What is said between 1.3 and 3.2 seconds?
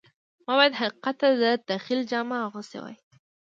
د تخیل جامه اغوستې وای